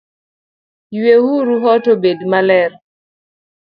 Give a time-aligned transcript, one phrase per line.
[0.97, 2.71] Yue uru ot obed maler